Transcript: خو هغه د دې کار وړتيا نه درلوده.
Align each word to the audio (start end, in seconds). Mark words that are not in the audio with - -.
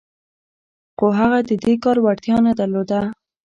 خو 0.97 1.05
هغه 1.19 1.39
د 1.49 1.51
دې 1.63 1.73
کار 1.83 1.97
وړتيا 2.01 2.37
نه 2.47 2.51
درلوده. 2.59 3.01